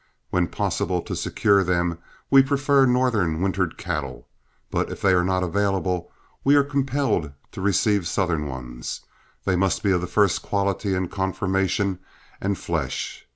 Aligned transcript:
When 0.31 0.47
possible 0.47 1.03
to 1.03 1.15
secure 1.15 1.63
them, 1.63 1.99
we 2.31 2.41
prefer 2.41 2.87
Northern 2.87 3.39
wintered 3.39 3.77
cattle, 3.77 4.27
but 4.71 4.91
if 4.91 4.99
they 4.99 5.13
are 5.13 5.23
not 5.23 5.43
available, 5.43 5.95
and 5.95 6.05
we 6.43 6.55
are 6.55 6.63
compelled 6.63 7.33
to 7.51 7.61
receive 7.61 8.07
Southern 8.07 8.47
ones, 8.47 9.01
they 9.45 9.55
must 9.55 9.83
be 9.83 9.91
of 9.91 10.01
the 10.01 10.07
first 10.07 10.41
quality 10.41 10.95
in 10.95 11.07
conformation 11.07 11.99
and 12.41 12.57
flesh. 12.57 13.27